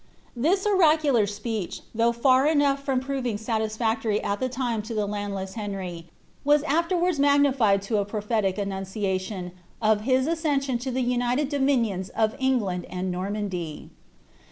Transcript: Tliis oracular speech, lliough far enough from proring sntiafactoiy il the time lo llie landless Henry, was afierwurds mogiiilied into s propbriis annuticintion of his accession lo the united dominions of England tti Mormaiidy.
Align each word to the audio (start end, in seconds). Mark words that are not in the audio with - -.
Tliis 0.35 0.65
oracular 0.65 1.27
speech, 1.29 1.81
lliough 1.95 2.15
far 2.15 2.47
enough 2.47 2.83
from 2.83 3.01
proring 3.01 3.35
sntiafactoiy 3.35 4.19
il 4.25 4.35
the 4.37 4.49
time 4.49 4.81
lo 4.89 4.95
llie 4.95 5.07
landless 5.09 5.53
Henry, 5.53 6.07
was 6.43 6.63
afierwurds 6.63 7.19
mogiiilied 7.19 7.75
into 7.77 7.99
s 7.99 8.07
propbriis 8.09 8.55
annuticintion 8.57 9.51
of 9.79 10.01
his 10.01 10.25
accession 10.25 10.79
lo 10.83 10.91
the 10.91 11.01
united 11.01 11.49
dominions 11.49 12.09
of 12.17 12.35
England 12.39 12.87
tti 12.89 12.95
Mormaiidy. 13.11 13.89